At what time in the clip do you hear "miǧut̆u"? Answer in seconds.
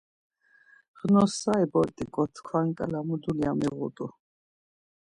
3.59-4.07